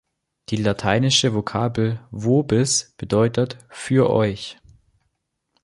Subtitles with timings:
[0.49, 4.57] Die lateinische Vokabel „vobis“ bedeutet „für euch“.